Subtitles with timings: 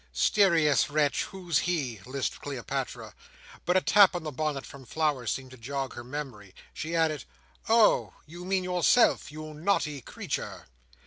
[0.13, 3.13] "Sterious wretch, who's he?" lisped Cleopatra.
[3.67, 7.23] But a tap on the bonnet from Flowers seeming to jog her memory, she added,
[7.69, 8.15] "Oh!
[8.25, 10.65] You mean yourself, you naughty creature!"